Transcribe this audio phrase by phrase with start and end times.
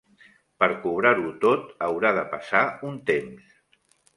[0.61, 3.57] Per cobrar-ho tot, haurà de passar un temps.